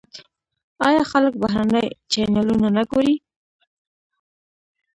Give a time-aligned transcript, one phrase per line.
[0.87, 3.15] آیا خلک بهرني چینلونه نه ګوري؟